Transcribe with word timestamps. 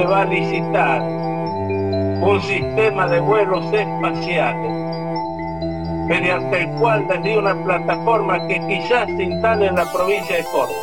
se 0.00 0.06
va 0.06 0.22
a 0.22 0.24
licitar 0.24 1.02
un 1.02 2.40
sistema 2.40 3.06
de 3.06 3.20
vuelos 3.20 3.62
espaciales 3.70 4.72
mediante 6.06 6.62
el 6.62 6.70
cual 6.78 7.06
desde 7.06 7.38
una 7.38 7.54
plataforma 7.64 8.46
que 8.46 8.66
quizás 8.66 9.06
se 9.08 9.22
instale 9.24 9.66
en 9.66 9.76
la 9.76 9.84
provincia 9.92 10.36
de 10.36 10.44
Córdoba. 10.44 10.80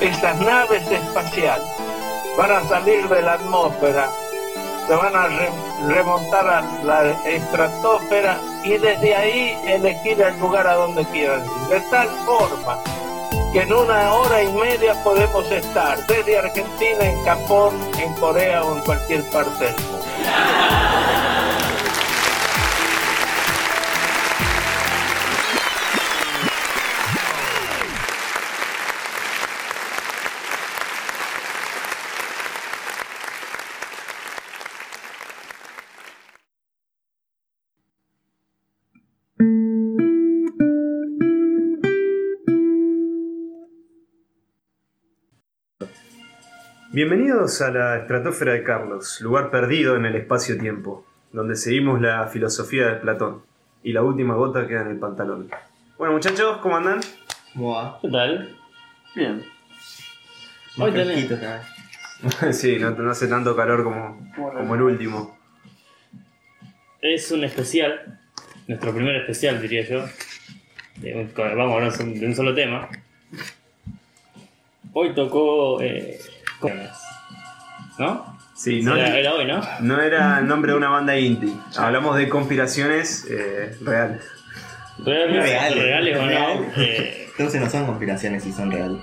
Esas 0.00 0.40
naves 0.40 0.90
espaciales 0.90 1.68
van 2.36 2.50
a 2.50 2.64
salir 2.64 3.08
de 3.08 3.22
la 3.22 3.34
atmósfera, 3.34 4.08
se 4.88 4.94
van 4.96 5.14
a 5.14 5.28
remontar 5.86 6.48
a 6.48 6.62
la 6.82 7.10
estratosfera 7.24 8.36
y 8.64 8.78
desde 8.78 9.14
ahí 9.14 9.56
elegir 9.64 10.20
el 10.20 10.36
lugar 10.40 10.66
a 10.66 10.74
donde 10.74 11.04
quieran 11.04 11.44
ir. 11.44 11.68
De 11.68 11.80
tal 11.88 12.08
forma 12.26 12.78
que 13.52 13.60
en 13.62 13.72
una 13.72 14.12
hora 14.12 14.42
y 14.42 14.52
media 14.52 14.94
podemos 15.02 15.50
estar 15.50 16.06
desde 16.06 16.38
Argentina, 16.38 17.00
en 17.00 17.24
Japón, 17.24 17.74
en 17.98 18.12
Corea 18.14 18.64
o 18.64 18.76
en 18.76 18.82
cualquier 18.82 19.22
parte 19.30 19.64
del 19.64 19.74
mundo. 19.74 20.75
Bienvenidos 46.96 47.60
a 47.60 47.70
la 47.70 47.98
estratosfera 47.98 48.54
de 48.54 48.62
Carlos, 48.62 49.20
lugar 49.20 49.50
perdido 49.50 49.96
en 49.96 50.06
el 50.06 50.16
espacio-tiempo, 50.16 51.04
donde 51.30 51.54
seguimos 51.54 52.00
la 52.00 52.26
filosofía 52.28 52.86
de 52.86 52.94
Platón 52.94 53.42
y 53.82 53.92
la 53.92 54.02
última 54.02 54.34
gota 54.34 54.66
queda 54.66 54.80
en 54.80 54.92
el 54.92 54.96
pantalón. 54.98 55.50
Bueno 55.98 56.14
muchachos, 56.14 56.56
¿cómo 56.62 56.78
andan? 56.78 57.02
¿Cómo 57.52 57.74
va? 57.74 57.98
¿Qué 58.00 58.08
tal? 58.08 58.56
Bien. 59.14 59.44
Hoy 60.78 60.90
fresquito 60.90 61.36
sí, 62.54 62.78
no, 62.78 62.92
no 62.92 63.10
hace 63.10 63.28
tanto 63.28 63.54
calor 63.54 63.84
como, 63.84 64.32
como 64.34 64.74
el 64.74 64.80
último. 64.80 65.38
Es 67.02 67.30
un 67.30 67.44
especial, 67.44 68.18
nuestro 68.68 68.94
primer 68.94 69.16
especial 69.16 69.60
diría 69.60 69.86
yo. 69.86 70.02
De 70.96 71.14
un- 71.14 71.30
vamos 71.36 71.72
a 71.72 71.74
hablar 71.74 71.92
de 71.98 72.26
un 72.26 72.34
solo 72.34 72.54
tema. 72.54 72.88
Hoy 74.94 75.14
tocó... 75.14 75.82
Eh, 75.82 76.18
¿No? 77.98 78.36
Sí, 78.54 78.80
no, 78.82 78.96
Era, 78.96 79.16
era 79.18 79.34
hoy, 79.34 79.44
¿no? 79.44 79.60
no 79.80 80.00
era 80.00 80.38
el 80.38 80.46
nombre 80.48 80.72
de 80.72 80.78
una 80.78 80.88
banda 80.88 81.16
indie. 81.16 81.52
Hablamos 81.76 82.16
de 82.16 82.28
conspiraciones 82.28 83.26
eh, 83.30 83.76
reales. 83.82 84.22
Reales, 84.98 85.42
Reales, 85.42 85.82
reales 85.82 86.16
o 86.16 86.22
no. 86.22 86.28
reales. 86.28 86.72
eh, 86.78 87.28
Entonces 87.32 87.60
no 87.60 87.68
son 87.68 87.84
conspiraciones 87.86 88.44
si 88.44 88.52
son 88.52 88.70
reales. 88.72 88.98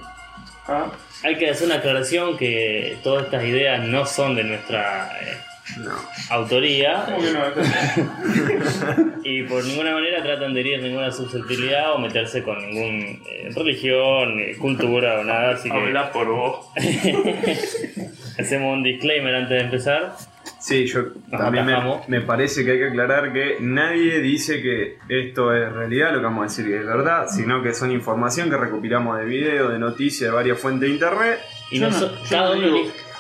hay 1.24 1.36
que 1.38 1.52
hacer 1.52 1.68
una 1.68 1.76
aclaración 1.76 2.36
que 2.38 2.98
todas 3.04 3.26
estas 3.26 3.44
ideas 3.44 3.84
no 3.84 4.06
son 4.08 4.36
de 4.36 4.44
nuestra 4.44 5.12
eh, 5.22 5.38
No. 5.78 5.92
autoría 6.30 7.06
y 9.24 9.44
por 9.44 9.64
ninguna 9.64 9.94
manera 9.94 10.22
tratan 10.22 10.54
de 10.54 10.60
herir 10.60 10.82
ninguna 10.84 11.10
susceptibilidad 11.12 11.94
o 11.94 12.00
meterse 12.00 12.44
con 12.44 12.58
ninguna 12.60 13.18
religión, 13.56 14.40
eh, 14.40 14.56
cultura 14.58 15.20
o 15.20 15.24
nada, 15.24 15.52
así 15.52 15.70
que 15.70 15.76
Habla 15.78 16.12
por 16.12 16.28
vos. 16.28 16.68
hacemos 18.38 18.74
un 18.74 18.84
disclaimer 18.84 19.34
antes 19.36 19.58
de 19.58 19.62
empezar. 19.62 20.16
Sí, 20.60 20.86
yo 20.86 21.04
Nos 21.30 21.42
también 21.42 21.66
me, 21.66 21.76
me 22.08 22.22
parece 22.22 22.64
que 22.66 22.72
hay 22.72 22.78
que 22.80 22.88
aclarar 22.88 23.32
que 23.34 23.58
nadie 23.62 24.20
dice 24.20 24.62
que 24.62 24.98
esto 25.10 25.54
es 25.54 25.72
realidad, 25.72 26.12
lo 26.12 26.20
que 26.20 26.24
vamos 26.26 26.42
a 26.42 26.44
decir 26.50 26.66
que 26.66 26.80
es 26.80 26.86
verdad, 26.86 27.28
sino 27.30 27.62
que 27.64 27.74
son 27.74 27.92
información 27.92 28.50
que 28.50 28.58
recopilamos 28.58 29.18
de 29.20 29.26
videos, 29.26 29.72
de 29.72 29.80
noticias, 29.80 30.30
de 30.30 30.36
varias 30.36 30.60
fuentes 30.60 30.90
de 30.90 30.96
internet. 30.96 31.40
Y 31.72 31.80
no- 31.80 31.90
cada 32.30 32.56
no 32.56 32.68
uno 32.68 32.78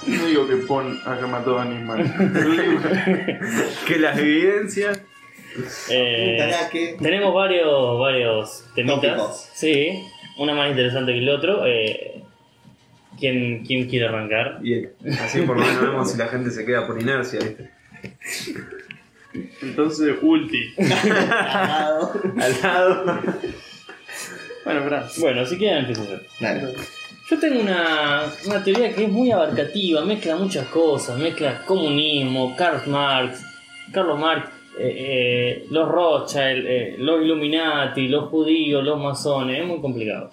no 0.08 0.26
digo 0.26 0.48
que 0.48 0.56
pon 0.58 1.00
acá 1.06 1.28
mató 1.28 1.58
a 1.60 1.64
animal. 1.64 2.04
Yo 2.34 2.50
digo 2.52 2.80
Que 3.88 4.00
las 4.00 4.18
evidencias. 4.18 5.02
eh, 5.90 6.96
tenemos 7.02 7.34
varios, 7.34 8.00
varios 8.00 8.66
temitas. 8.76 9.02
Tópicos. 9.02 9.50
Sí, 9.54 10.04
una 10.38 10.54
más 10.54 10.70
interesante 10.70 11.14
que 11.14 11.20
el 11.20 11.30
otro. 11.30 11.66
Eh, 11.66 12.24
¿quién, 13.20 13.64
¿Quién 13.66 13.88
quiere 13.88 14.08
arrancar? 14.08 14.60
Y 14.64 14.86
así 15.22 15.42
por 15.42 15.58
lo 15.60 15.66
menos 15.66 15.82
vemos 15.82 16.12
si 16.12 16.18
la 16.18 16.28
gente 16.28 16.50
se 16.52 16.66
queda 16.66 16.86
por 16.88 17.00
inercia, 17.02 17.40
¿viste? 17.40 17.70
Entonces, 19.62 20.16
ulti. 20.22 20.74
Cagado. 20.78 22.14
Al 22.40 22.62
lado. 22.62 23.20
Bueno, 24.66 24.80
espera. 24.80 25.08
Bueno, 25.20 25.46
si 25.46 25.58
quieren 25.58 25.80
empiezo 25.80 26.06
yo. 26.06 26.18
Dale. 26.40 26.74
Yo 27.34 27.40
tengo 27.40 27.62
una, 27.62 28.64
teoría 28.64 28.94
que 28.94 29.06
es 29.06 29.10
muy 29.10 29.32
abarcativa, 29.32 30.06
mezcla 30.06 30.36
muchas 30.36 30.68
cosas, 30.68 31.18
mezcla 31.18 31.66
comunismo, 31.66 32.56
Karl 32.56 32.88
Marx, 32.88 33.44
Carlos 33.92 34.20
Marx, 34.20 34.50
eh, 34.78 34.96
eh, 35.00 35.66
los 35.72 35.90
Rothschild, 35.90 36.64
eh, 36.68 36.96
los 37.00 37.24
Illuminati, 37.24 38.08
los 38.08 38.30
judíos, 38.30 38.84
los 38.84 39.00
masones, 39.00 39.62
es 39.62 39.66
muy 39.66 39.82
complicado. 39.82 40.30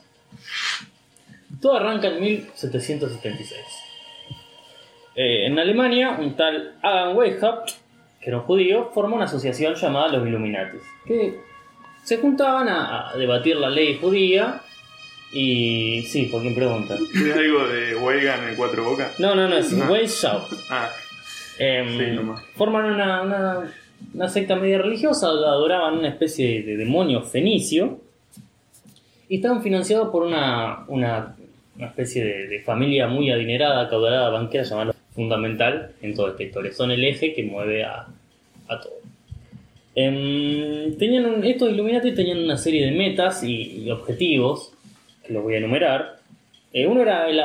Todo 1.63 1.77
arranca 1.77 2.09
en 2.09 2.21
1776. 2.21 3.61
Eh, 5.17 5.47
en 5.47 5.59
Alemania, 5.59 6.19
un 6.21 6.37
tal 6.37 6.75
Adam 6.83 7.17
Weishaupt, 7.17 7.71
que 8.21 8.29
era 8.29 8.41
un 8.41 8.45
judío, 8.45 8.91
formó 8.93 9.17
una 9.17 9.25
asociación 9.25 9.75
llamada 9.75 10.09
los 10.09 10.29
Illuminati, 10.29 10.77
que 11.07 11.41
se 12.05 12.19
juntaban 12.19 12.69
a 12.69 13.15
debatir 13.17 13.57
la 13.57 13.71
ley 13.71 13.97
judía 13.99 14.61
y... 15.33 16.03
Sí, 16.03 16.25
¿por 16.27 16.43
quién 16.43 16.55
pregunta? 16.55 16.95
¿Es 16.97 17.37
algo 17.37 17.67
de 17.69 17.95
Weigan 17.97 18.49
en 18.49 18.57
Cuatro 18.57 18.85
Bocas? 18.85 19.19
No, 19.21 19.35
no, 19.35 19.49
no, 19.49 19.57
es 19.57 19.73
Ah. 19.73 19.89
Weishaupt. 19.91 20.53
Ah, 20.71 20.91
Em, 21.59 21.99
Sí, 21.99 22.07
nomás. 22.17 22.43
forman 22.57 22.87
una, 22.87 23.21
una, 23.23 23.73
una 24.15 24.29
secta 24.31 24.57
media 24.57 24.79
religiosa, 24.79 25.27
adoraban 25.29 25.99
una 25.99 26.09
especie 26.09 26.63
de 26.63 26.77
demonio 26.79 27.21
fenicio 27.23 28.01
y 29.29 29.37
estaban 29.37 29.63
financiados 29.63 30.09
por 30.09 30.23
una, 30.23 30.85
una, 30.89 31.37
una 31.77 31.87
especie 31.87 32.25
de, 32.25 32.49
de 32.49 32.61
familia 32.63 33.09
muy 33.09 33.31
adinerada, 33.31 33.83
acaudalada, 33.83 34.31
banquera, 34.31 34.65
llamada 34.65 34.95
fundamental 35.15 35.93
en 36.01 36.15
toda 36.15 36.31
esta 36.31 36.43
historia. 36.45 36.73
Son 36.73 36.91
el 36.91 37.05
eje 37.05 37.35
que 37.35 37.43
mueve 37.43 37.85
a, 37.85 38.07
a 38.69 38.81
todo. 38.81 38.95
Em, 39.95 40.97
tenían 40.97 41.27
un- 41.27 41.45
estos 41.45 41.71
Illuminati 41.71 42.13
tenían 42.15 42.39
una 42.39 42.57
serie 42.57 42.87
de 42.87 42.93
metas 42.93 43.43
y, 43.43 43.83
y 43.85 43.91
objetivos, 43.91 44.73
los 45.31 45.43
voy 45.43 45.55
a 45.55 45.59
enumerar. 45.59 46.19
Eh, 46.73 46.87
uno 46.87 47.03
era 47.03 47.29
el 47.29 47.41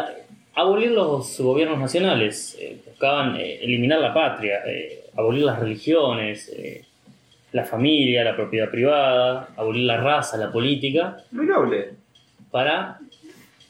abolir 0.56 0.92
los 0.92 1.40
gobiernos 1.40 1.80
nacionales, 1.80 2.56
eh, 2.60 2.78
buscaban 2.86 3.36
eh, 3.38 3.60
eliminar 3.62 4.00
la 4.00 4.14
patria, 4.14 4.60
eh, 4.66 5.06
abolir 5.18 5.44
las 5.44 5.60
religiones, 5.60 6.50
eh, 6.56 6.84
la 7.52 7.64
familia, 7.66 8.24
la 8.24 8.36
propiedad 8.36 8.70
privada, 8.70 9.50
abolir 9.56 9.84
la 9.84 9.98
raza, 9.98 10.38
la 10.38 10.52
política, 10.52 11.18
Muy 11.32 11.46
noble. 11.46 11.92
para 12.52 13.00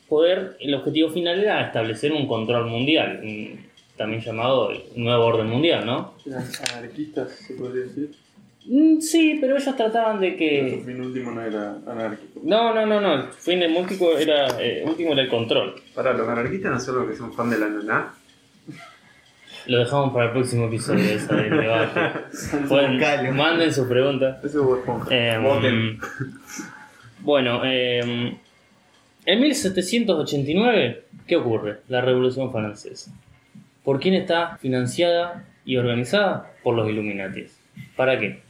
poder, 0.09 0.57
el 0.59 0.73
objetivo 0.75 1.09
final 1.09 1.39
era 1.39 1.61
establecer 1.65 2.11
un 2.11 2.27
control 2.27 2.65
mundial, 2.67 3.19
un- 3.23 3.65
también 3.97 4.21
llamado 4.21 4.71
el 4.71 4.81
nuevo 4.97 5.23
orden 5.25 5.47
mundial, 5.47 5.85
¿no? 5.85 6.15
eran 6.25 6.43
anarquistas, 6.73 7.31
se 7.31 7.53
podría 7.55 7.83
decir. 7.85 8.11
Mm, 8.67 8.99
Sí, 8.99 9.37
pero 9.39 9.57
ellos 9.57 9.75
trataban 9.75 10.19
de 10.19 10.35
que... 10.35 10.77
Su 10.79 10.85
fin 10.85 11.01
último 11.01 11.31
no 11.31 11.41
era 11.41 11.77
anárquico. 11.85 12.41
No, 12.43 12.73
no, 12.73 12.85
no, 12.85 12.99
no. 13.01 13.13
El 13.25 13.33
fin 13.33 13.59
del 13.59 13.75
último 13.75 14.11
era, 14.11 14.47
eh, 14.59 14.83
último 14.85 15.13
era 15.13 15.21
el 15.21 15.29
control. 15.29 15.75
Para 15.93 16.13
los 16.13 16.27
anarquistas 16.27 16.71
no 16.71 16.79
son 16.79 16.95
los 16.99 17.09
que 17.09 17.15
son 17.15 17.33
fan 17.33 17.49
de 17.49 17.59
la 17.59 17.69
naná. 17.69 18.13
Lo 19.67 19.79
dejamos 19.79 20.13
para 20.13 20.25
el 20.25 20.31
próximo 20.31 20.67
episodio 20.67 21.03
de 21.03 21.15
ese 21.15 21.33
debate. 21.33 21.99
Pueden, 22.67 23.35
manden 23.35 23.73
sus 23.73 23.87
preguntas. 23.87 24.37
Ese 24.43 24.57
es 24.57 24.63
Bob 24.63 24.77
Esponja. 24.79 25.15
Em, 25.15 25.43
Voten. 25.43 25.99
bueno, 27.21 27.61
em, 27.65 28.37
en 29.25 29.41
1789, 29.41 31.03
¿qué 31.25 31.35
ocurre? 31.35 31.79
La 31.87 32.01
Revolución 32.01 32.51
Francesa. 32.51 33.11
¿Por 33.83 33.99
quién 33.99 34.13
está 34.13 34.57
financiada 34.57 35.45
y 35.65 35.77
organizada? 35.77 36.51
Por 36.63 36.75
los 36.75 36.87
Illuminati. 36.87 37.45
¿Para 37.95 38.19
qué? 38.19 38.41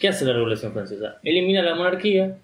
¿Qué 0.00 0.08
hace 0.08 0.24
la 0.24 0.32
Revolución 0.32 0.72
Francesa? 0.72 1.18
Elimina 1.22 1.62
la 1.62 1.74
monarquía, 1.76 2.36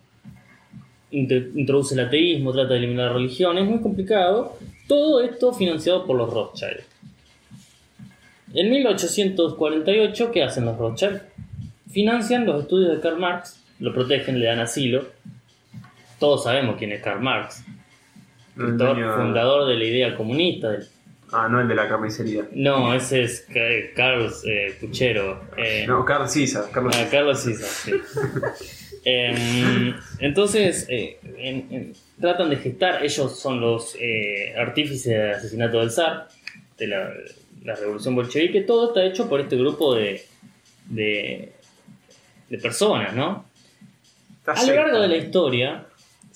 int- 1.11 1.53
introduce 1.57 1.95
el 1.95 2.01
ateísmo, 2.01 2.53
trata 2.53 2.75
de 2.75 2.79
eliminar 2.79 3.07
la 3.07 3.13
religión, 3.15 3.57
es 3.59 3.65
muy 3.65 3.81
complicado. 3.81 4.57
Todo 4.87 5.21
esto 5.23 5.53
financiado 5.53 6.07
por 6.07 6.17
los 6.17 6.33
Rothschild. 6.33 6.81
En 8.55 8.71
1848, 8.71 10.31
¿qué 10.33 10.43
hacen 10.45 10.67
los 10.67 10.77
Rothschild? 10.79 11.21
Financian 11.91 12.47
los 12.47 12.63
estudios 12.63 12.95
de 12.95 13.01
Karl 13.01 13.19
Marx, 13.19 13.63
lo 13.81 13.93
protegen, 13.93 14.39
le 14.39 14.47
dan 14.47 14.61
asilo. 14.61 15.07
Todos 16.21 16.45
sabemos 16.45 16.77
quién 16.79 16.93
es 16.93 17.03
Karl 17.03 17.21
Marx, 17.21 17.65
El 18.57 18.79
fundador 19.17 19.67
de 19.69 19.77
la 19.77 19.85
idea 19.85 20.15
comunista, 20.17 20.71
del 20.71 20.87
Ah, 21.33 21.49
no 21.49 21.61
el 21.61 21.67
de 21.69 21.75
la 21.75 21.89
carnicería. 21.89 22.47
No, 22.53 22.95
ese 22.95 23.23
es 23.25 23.47
Ca- 23.53 23.95
Carlos 23.97 24.43
eh, 24.47 24.77
Puchero. 24.81 25.43
Eh, 25.57 25.85
No, 25.87 26.05
Carlos 26.05 26.31
Cisa. 26.33 26.69
Carlos 26.73 26.95
Ah, 26.97 26.99
Cisa. 27.01 27.11
Carlos 27.11 27.41
Cisa, 27.43 27.67
sí. 27.67 27.93
Em, 29.09 29.95
entonces, 30.19 30.87
eh, 30.89 31.19
en- 31.39 31.69
en- 31.71 31.93
tratan 32.21 32.51
de 32.51 32.57
gestar, 32.57 33.05
ellos 33.05 33.39
son 33.39 33.61
los 33.61 33.97
eh, 34.01 34.53
artífices 34.59 35.05
del 35.13 35.31
asesinato 35.31 35.79
del 35.79 35.91
zar, 35.93 36.29
de 36.77 36.87
la, 36.89 37.13
la 37.63 37.75
revolución 37.77 38.17
bolchevique, 38.17 38.63
todo 38.63 38.89
está 38.89 39.05
hecho 39.05 39.29
por 39.29 39.41
este 39.41 39.57
grupo 39.57 39.95
de, 39.95 40.25
de, 40.87 41.53
de 42.49 42.59
personas, 42.59 43.15
¿no? 43.15 43.45
Está 44.41 44.53
A 44.61 44.65
lo 44.67 44.75
largo 44.75 45.01
de 45.01 45.09
la 45.09 45.17
historia 45.19 45.87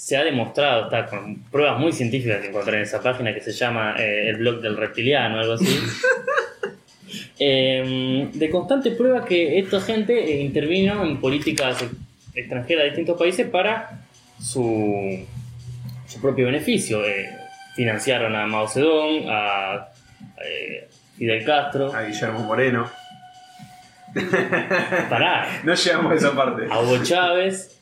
se 0.03 0.17
ha 0.17 0.25
demostrado, 0.25 0.85
está 0.85 1.05
con 1.05 1.43
pruebas 1.51 1.79
muy 1.79 1.93
científicas 1.93 2.41
que 2.41 2.49
encontré 2.49 2.79
en 2.79 2.85
esa 2.85 3.03
página 3.03 3.35
que 3.35 3.41
se 3.43 3.53
llama 3.53 3.97
eh, 3.99 4.31
el 4.31 4.37
blog 4.37 4.63
del 4.63 4.75
reptiliano, 4.79 5.39
algo 5.41 5.53
así. 5.53 5.79
eh, 7.39 8.29
de 8.33 8.51
constante 8.51 8.93
prueba 8.93 9.25
que 9.27 9.59
esta 9.59 9.79
gente 9.81 10.15
eh, 10.19 10.41
intervino 10.41 11.05
en 11.05 11.21
políticas 11.21 11.83
ex- 11.83 11.93
extranjeras 12.35 12.85
de 12.85 12.89
distintos 12.91 13.19
países 13.19 13.47
para 13.49 14.01
su, 14.41 15.27
su 16.07 16.21
propio 16.23 16.47
beneficio. 16.47 17.05
Eh, 17.05 17.29
financiaron 17.77 18.35
a 18.37 18.47
Mao 18.47 18.69
Zedong, 18.69 19.27
a 19.29 19.89
Fidel 21.19 21.45
Castro. 21.45 21.93
A 21.95 22.05
Guillermo 22.05 22.41
Moreno. 22.41 22.91
Pará, 25.11 25.61
No 25.65 25.75
llegamos 25.75 26.13
a 26.13 26.15
esa 26.15 26.33
parte. 26.35 26.67
a 26.71 26.81
Hugo 26.81 27.03
Chávez, 27.03 27.80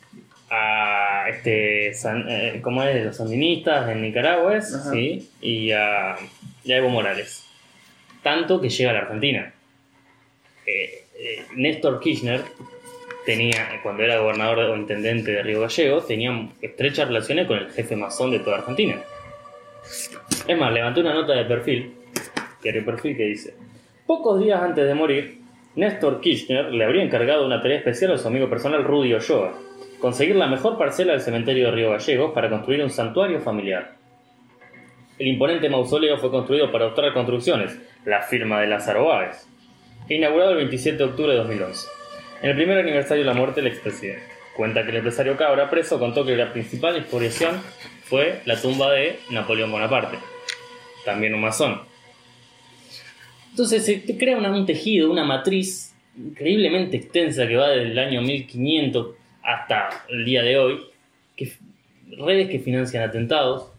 a 0.50 1.26
este, 1.28 1.92
san- 1.94 2.26
eh, 2.28 2.60
¿cómo 2.62 2.82
es? 2.82 3.04
Los 3.04 3.16
sandinistas 3.16 3.88
en 3.90 4.02
Nicaragua, 4.02 4.56
es, 4.56 4.76
sí, 4.90 5.30
y 5.40 5.72
a, 5.72 6.16
y 6.64 6.72
a 6.72 6.76
Evo 6.76 6.88
Morales. 6.88 7.44
Tanto 8.22 8.60
que 8.60 8.68
llega 8.68 8.90
a 8.90 8.94
la 8.94 9.00
Argentina. 9.00 9.52
Eh, 10.66 11.04
eh, 11.18 11.44
Néstor 11.54 12.00
Kirchner 12.00 12.42
tenía, 13.24 13.80
cuando 13.82 14.02
era 14.02 14.18
gobernador 14.18 14.58
o 14.58 14.76
intendente 14.76 15.32
de 15.32 15.42
Río 15.42 15.60
Gallegos, 15.60 16.06
tenía 16.06 16.48
estrechas 16.62 17.08
relaciones 17.08 17.46
con 17.46 17.58
el 17.58 17.70
jefe 17.70 17.96
masón 17.96 18.30
de 18.30 18.40
toda 18.40 18.58
Argentina. 18.58 18.96
Es 20.46 20.58
más, 20.58 20.72
levanté 20.72 21.00
una 21.00 21.14
nota 21.14 21.34
de 21.34 21.44
perfil, 21.44 21.94
diario 22.62 22.84
perfil, 22.84 23.16
que 23.16 23.24
dice: 23.24 23.54
Pocos 24.06 24.42
días 24.42 24.60
antes 24.62 24.86
de 24.86 24.94
morir, 24.94 25.38
Néstor 25.76 26.20
Kirchner 26.20 26.66
le 26.66 26.84
habría 26.84 27.02
encargado 27.02 27.46
una 27.46 27.62
tarea 27.62 27.78
especial 27.78 28.12
a 28.12 28.18
su 28.18 28.28
amigo 28.28 28.48
personal 28.50 28.84
Rudy 28.84 29.14
Ochoa: 29.14 29.54
conseguir 30.00 30.36
la 30.36 30.46
mejor 30.46 30.78
parcela 30.78 31.12
del 31.12 31.20
cementerio 31.20 31.66
de 31.66 31.72
Río 31.72 31.90
Gallegos 31.90 32.32
para 32.32 32.48
construir 32.48 32.82
un 32.82 32.90
santuario 32.90 33.40
familiar. 33.40 33.96
El 35.18 35.26
imponente 35.26 35.68
mausoleo 35.68 36.18
fue 36.18 36.30
construido 36.30 36.70
para 36.70 36.86
Austral 36.86 37.12
Construcciones, 37.12 37.76
la 38.04 38.22
firma 38.22 38.60
de 38.60 38.68
Lázaro 38.68 39.06
Báez, 39.06 39.48
e 40.08 40.14
inaugurado 40.14 40.52
el 40.52 40.58
27 40.58 40.98
de 40.98 41.04
octubre 41.04 41.32
de 41.32 41.38
2011. 41.38 41.88
En 42.42 42.50
el 42.50 42.56
primer 42.56 42.78
aniversario 42.78 43.24
de 43.24 43.30
la 43.30 43.36
muerte 43.36 43.60
del 43.60 43.72
expresidente. 43.72 44.22
Cuenta 44.56 44.82
que 44.84 44.90
el 44.90 44.96
empresario 44.96 45.36
Cabra, 45.36 45.70
preso, 45.70 45.98
contó 45.98 46.24
que 46.24 46.36
la 46.36 46.52
principal 46.52 46.96
inspiración 46.96 47.60
fue 48.04 48.40
la 48.44 48.60
tumba 48.60 48.92
de 48.92 49.18
Napoleón 49.30 49.70
Bonaparte, 49.70 50.18
también 51.04 51.34
un 51.34 51.40
masón. 51.40 51.80
Entonces 53.50 53.84
se 53.84 54.18
crea 54.18 54.36
un 54.36 54.66
tejido, 54.66 55.10
una 55.10 55.24
matriz 55.24 55.94
increíblemente 56.16 56.96
extensa 56.96 57.46
que 57.46 57.56
va 57.56 57.68
desde 57.68 57.92
el 57.92 57.98
año 57.98 58.22
1500 58.22 59.17
hasta 59.48 60.04
el 60.08 60.24
día 60.24 60.42
de 60.42 60.58
hoy, 60.58 60.80
que, 61.36 61.52
redes 62.18 62.50
que 62.50 62.58
financian 62.58 63.02
atentados, 63.08 63.70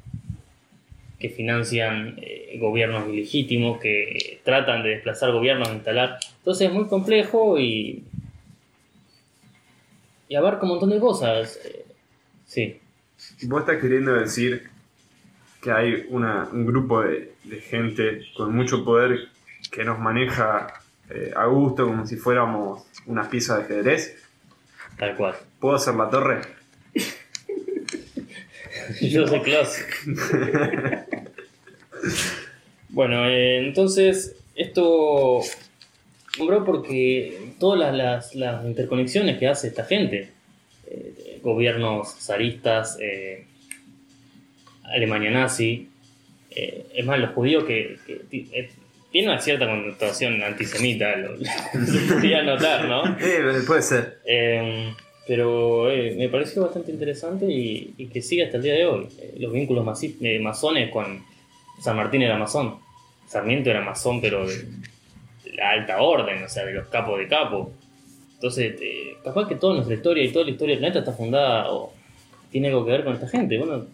que 1.19 1.29
financian 1.29 2.15
eh, 2.21 2.57
gobiernos 2.59 3.07
ilegítimos, 3.09 3.79
que 3.79 4.03
eh, 4.17 4.41
tratan 4.43 4.81
de 4.83 4.89
desplazar 4.89 5.31
gobiernos, 5.31 5.69
instalar. 5.69 6.17
Entonces 6.37 6.67
es 6.69 6.73
muy 6.73 6.87
complejo 6.87 7.59
y, 7.59 8.03
y 10.27 10.35
abarca 10.35 10.63
un 10.63 10.69
montón 10.69 10.89
de 10.89 10.99
cosas. 10.99 11.59
eh, 11.65 11.85
sí. 12.45 12.79
Vos 13.43 13.61
estás 13.61 13.81
queriendo 13.81 14.13
decir 14.13 14.69
que 15.61 15.71
hay 15.71 16.05
una- 16.09 16.47
un 16.51 16.65
grupo 16.65 17.01
de, 17.03 17.33
de 17.43 17.61
gente 17.61 18.21
con 18.35 18.55
mucho 18.55 18.83
poder 18.85 19.27
que 19.71 19.83
nos 19.83 19.99
maneja 19.99 20.73
a 21.35 21.45
gusto 21.47 21.85
como 21.87 22.05
si 22.05 22.15
fuéramos 22.15 22.85
unas 23.07 23.27
piezas 23.27 23.57
de 23.57 23.63
ajedrez. 23.65 24.15
Tal 24.99 25.15
cual. 25.15 25.35
¿Puedo 25.59 25.75
hacer 25.75 25.95
la 25.95 26.09
torre? 26.09 26.41
Yo 29.01 29.27
soy 29.27 29.41
Klaus. 29.41 29.77
bueno, 32.89 33.25
eh, 33.27 33.59
entonces, 33.65 34.35
esto 34.55 35.41
nombró 36.37 36.65
porque 36.65 37.53
todas 37.59 37.79
las, 37.79 37.95
las- 37.95 38.35
las 38.35 38.65
interconexiones 38.65 39.37
que 39.37 39.47
hace 39.47 39.67
esta 39.67 39.85
gente, 39.85 40.29
eh, 40.87 41.39
gobiernos 41.43 42.15
zaristas, 42.19 42.97
eh, 42.99 43.45
Alemania 44.83 45.31
nazi, 45.31 45.89
es 46.51 47.05
más, 47.05 47.19
los 47.19 47.31
judíos 47.31 47.63
que, 47.65 47.97
tiene 49.11 49.29
una 49.29 49.39
cierta 49.39 49.65
connotación 49.65 50.41
antisemita, 50.43 51.15
lo, 51.17 51.35
lo 51.35 52.15
quería 52.21 52.43
notar, 52.43 52.85
¿no? 52.87 53.03
Eh, 53.19 53.61
puede 53.65 53.81
ser. 53.81 54.19
Eh, 54.25 54.93
pero 55.27 55.89
eh, 55.91 56.15
me 56.17 56.29
pareció 56.29 56.63
bastante 56.63 56.91
interesante 56.91 57.45
y, 57.45 57.93
y 57.97 58.07
que 58.07 58.21
sigue 58.21 58.45
hasta 58.45 58.57
el 58.57 58.63
día 58.63 58.73
de 58.73 58.85
hoy. 58.85 59.07
Eh, 59.19 59.35
los 59.39 59.51
vínculos 59.53 59.85
masi- 59.85 60.15
eh, 60.21 60.39
masones 60.39 60.89
con 60.91 61.23
San 61.81 61.95
Martín 61.95 62.21
era 62.23 62.37
masón, 62.37 62.75
Sarmiento 63.27 63.69
era 63.69 63.81
masón, 63.81 64.21
pero 64.21 64.47
de, 64.47 64.55
de 64.55 65.53
la 65.55 65.71
alta 65.71 66.01
orden, 66.01 66.43
o 66.43 66.49
sea, 66.49 66.65
de 66.65 66.73
los 66.73 66.87
capos 66.87 67.19
de 67.19 67.27
capo. 67.27 67.71
Entonces, 68.35 68.75
eh, 68.81 69.17
capaz 69.23 69.47
que 69.47 69.55
toda 69.55 69.75
nuestra 69.75 69.95
historia 69.95 70.23
y 70.23 70.31
toda 70.31 70.45
la 70.45 70.51
historia 70.51 70.73
del 70.75 70.79
planeta 70.79 70.99
está 70.99 71.11
fundada 71.11 71.71
o 71.71 71.93
tiene 72.51 72.69
algo 72.69 72.85
que 72.85 72.91
ver 72.91 73.03
con 73.03 73.13
esta 73.13 73.27
gente. 73.27 73.57
Bueno, 73.57 73.85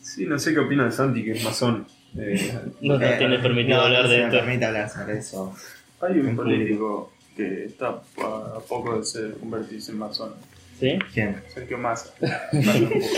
Sí, 0.00 0.26
no 0.26 0.38
sé 0.38 0.52
qué 0.52 0.60
opina 0.60 0.84
de 0.84 0.92
Santi, 0.92 1.24
que 1.24 1.32
es 1.32 1.42
masón. 1.44 1.86
No 2.14 2.98
nos 2.98 3.02
Eh, 3.02 3.14
tiene 3.18 3.38
permitido 3.38 3.78
no, 3.78 3.84
hablar 3.84 4.02
no 4.04 4.08
de 4.10 4.16
se 4.16 4.24
esto. 4.24 4.36
permite 4.38 4.64
hablar 4.64 4.88
sobre 4.90 5.18
eso. 5.18 5.54
Hay 6.00 6.18
un 6.18 6.36
político 6.36 7.12
que 7.36 7.64
está 7.64 7.88
a 7.88 8.60
poco 8.68 8.98
de 8.98 9.04
ser 9.04 9.32
convertirse 9.38 9.92
en 9.92 9.98
masón. 9.98 10.34
¿Sí? 10.78 10.98
¿Quién? 11.14 11.40
Sergio 11.48 11.78
Massa. 11.78 12.12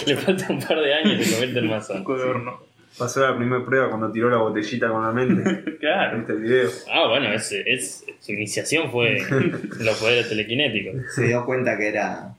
Le 0.07 0.17
falta 0.17 0.47
un 0.53 0.61
par 0.61 0.79
de 0.81 0.95
años 0.95 1.21
y 1.21 1.25
se 1.25 1.31
convierte 1.33 1.59
en 1.61 1.69
masón. 1.69 1.99
Poco 2.05 2.17
de 2.19 2.25
horno. 2.25 2.61
pasó 2.99 3.21
la 3.29 3.37
primera 3.37 3.65
prueba 3.65 3.89
cuando 3.89 4.13
tiró 4.13 4.29
la 4.31 4.37
botellita 4.37 4.89
con 4.89 5.03
la 5.03 5.13
mente. 5.13 5.77
Claro. 5.85 6.19
¿Viste 6.19 6.33
el 6.33 6.39
video? 6.41 6.71
Ah, 6.93 7.09
bueno, 7.09 7.33
es, 7.33 7.53
es- 7.53 8.05
su 8.21 8.33
iniciación 8.33 8.91
fue 8.91 9.19
los 9.81 9.99
poderes 9.99 10.29
telequinéticos. 10.29 10.95
Se 11.15 11.25
dio 11.27 11.45
cuenta 11.45 11.77
que 11.77 11.89
era. 11.89 12.35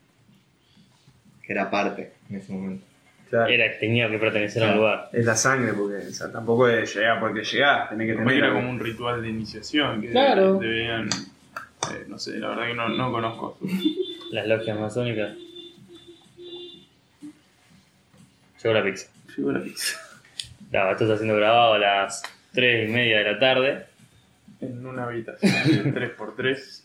que 1.45 1.53
era 1.53 1.69
parte 1.69 2.11
en 2.29 2.35
ese 2.37 2.53
momento. 2.53 2.85
Claro. 3.35 3.49
Era, 3.51 3.77
tenía 3.79 4.09
que 4.09 4.17
pertenecer 4.19 4.63
a 4.63 4.71
un 4.71 4.77
lugar. 4.77 5.09
Es 5.13 5.25
la 5.25 5.35
sangre, 5.35 5.73
porque 5.73 6.07
o 6.07 6.11
sea, 6.13 6.31
tampoco 6.31 6.67
es 6.69 6.95
llegar 6.95 7.19
porque 7.19 7.43
llegás, 7.43 7.89
tenés 7.89 8.07
que 8.07 8.13
Capaz 8.13 8.23
que 8.23 8.29
tener. 8.29 8.37
era 8.37 8.47
algo. 8.47 8.59
como 8.59 8.69
un 8.71 8.79
ritual 8.79 9.21
de 9.21 9.29
iniciación 9.29 10.01
que 10.01 10.09
Claro. 10.11 10.59
deberían. 10.59 11.09
eh, 11.09 12.05
no 12.07 12.17
sé, 12.17 12.37
la 12.39 12.49
verdad 12.49 12.67
que 12.67 12.73
no, 12.73 12.89
no 12.89 13.11
conozco. 13.11 13.57
Las 14.31 14.47
logias 14.47 14.79
masónicas. 14.79 15.33
Llegó 18.63 18.73
la 18.73 18.83
pizza. 18.83 19.07
Llegó 19.37 19.51
la 19.51 19.61
pizza. 19.63 19.97
Claro, 20.71 20.91
esto 20.91 21.03
está 21.03 21.17
siendo 21.17 21.35
grabado 21.35 21.73
a 21.73 21.79
las 21.79 22.23
3 22.53 22.89
y 22.89 22.91
media 22.91 23.19
de 23.19 23.31
la 23.33 23.39
tarde. 23.39 23.85
En 24.61 24.85
una 24.85 25.03
habitación 25.03 25.93
de 25.93 25.93
3x3, 26.17 26.83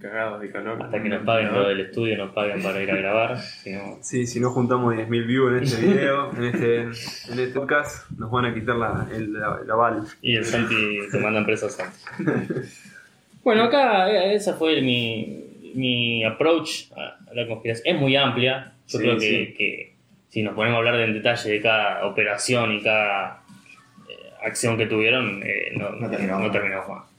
cagados 0.00 0.40
de 0.40 0.50
calor. 0.50 0.82
Hasta 0.82 1.02
que 1.02 1.08
nos 1.08 1.24
paguen 1.24 1.52
lo 1.52 1.68
del 1.68 1.80
estudio, 1.80 2.16
nos 2.18 2.32
paguen 2.32 2.62
para 2.62 2.82
ir 2.82 2.90
a 2.90 2.96
grabar. 2.96 3.38
Si 3.38 3.72
no, 3.72 3.98
Sí, 4.02 4.26
si 4.26 4.40
no 4.40 4.50
juntamos 4.50 4.94
10.000 4.94 5.26
views 5.26 5.52
en 5.56 5.62
este 5.64 5.86
video, 5.86 6.30
en 6.36 6.44
este, 6.44 6.80
en 6.82 6.90
este 7.38 7.48
podcast, 7.48 8.10
nos 8.12 8.30
van 8.30 8.44
a 8.46 8.54
quitar 8.54 8.76
la, 8.76 9.08
el, 9.14 9.32
la, 9.32 9.60
la. 9.66 10.04
Y 10.22 10.36
el 10.36 10.44
Santi 10.44 10.98
te 11.10 11.18
mandan 11.18 11.44
preso 11.46 11.66
a 11.66 11.70
Santi. 11.70 11.98
Bueno, 13.42 13.64
acá 13.64 14.10
eh, 14.10 14.34
esa 14.34 14.54
fue 14.54 14.80
mi, 14.82 15.72
mi 15.74 16.24
approach 16.24 16.90
a 16.96 17.18
la 17.34 17.46
conspiración. 17.46 17.94
Es 17.96 18.00
muy 18.00 18.16
amplia. 18.16 18.72
Yo 18.88 18.98
Sí, 18.98 19.04
creo 19.04 19.14
que, 19.18 19.20
sí. 19.20 19.54
que 19.56 19.94
si 20.28 20.42
nos 20.42 20.54
ponemos 20.54 20.76
a 20.76 20.78
hablar 20.78 20.96
en 21.00 21.14
detalle 21.14 21.50
de 21.50 21.60
cada 21.62 22.06
operación 22.06 22.72
y 22.72 22.82
cada 22.82 23.42
eh, 24.08 24.14
acción 24.44 24.76
que 24.76 24.86
tuvieron, 24.86 25.42
eh, 25.44 25.72
no, 25.76 25.90
No 25.90 26.10
terminamos 26.10 26.46
no 26.46 26.50
terminamos 26.52 26.88
más. 26.88 27.15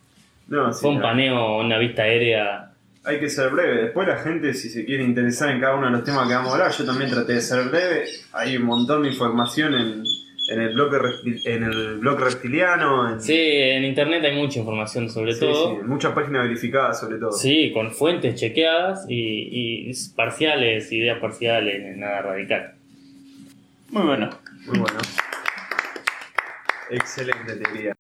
No, 0.49 0.71
sí, 0.73 0.81
Fue 0.81 0.89
un 0.91 0.97
claro. 0.99 1.09
paneo, 1.13 1.57
una 1.59 1.77
vista 1.77 2.03
aérea. 2.03 2.71
Hay 3.03 3.19
que 3.19 3.29
ser 3.29 3.49
breve. 3.49 3.83
Después 3.83 4.07
la 4.07 4.17
gente, 4.17 4.53
si 4.53 4.69
se 4.69 4.85
quiere 4.85 5.03
interesar 5.03 5.49
en 5.49 5.61
cada 5.61 5.75
uno 5.75 5.85
de 5.87 5.91
los 5.93 6.03
temas 6.03 6.27
que 6.27 6.33
vamos 6.33 6.49
a 6.51 6.53
hablar, 6.55 6.71
yo 6.71 6.85
también 6.85 7.09
traté 7.09 7.33
de 7.33 7.41
ser 7.41 7.69
breve. 7.69 8.05
Hay 8.33 8.57
un 8.57 8.63
montón 8.63 9.03
de 9.03 9.09
información 9.09 9.73
en, 9.73 10.03
en 10.49 10.61
el 10.61 10.71
en 11.45 11.63
el 11.63 11.97
blog 11.99 12.19
reptiliano. 12.19 13.09
En, 13.13 13.21
Sí, 13.21 13.33
en 13.37 13.85
internet 13.85 14.23
hay 14.25 14.35
mucha 14.35 14.59
información 14.59 15.09
sobre 15.09 15.33
sí, 15.33 15.39
todo. 15.39 15.77
sí, 15.79 15.83
muchas 15.85 16.13
páginas 16.13 16.43
verificadas 16.43 16.99
sobre 16.99 17.17
todo. 17.17 17.31
Sí, 17.31 17.71
con 17.73 17.91
fuentes 17.91 18.35
chequeadas 18.35 19.05
y, 19.09 19.89
y 19.89 19.93
parciales, 20.15 20.91
ideas 20.91 21.19
parciales, 21.19 21.95
nada 21.97 22.21
radical. 22.23 22.73
Muy 23.89 24.03
bueno. 24.03 24.29
Muy 24.65 24.79
bueno. 24.79 24.99
Excelente 26.89 27.55
teoría. 27.55 27.96